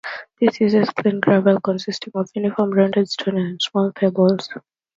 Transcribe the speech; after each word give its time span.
This 0.39 0.59
uses 0.59 0.89
clean 0.89 1.19
gravel 1.19 1.61
consisting 1.61 2.11
of 2.15 2.27
uniform, 2.33 2.71
rounded 2.71 3.07
stones 3.07 3.37
and 3.39 3.61
small 3.61 3.91
pebbles. 3.91 4.49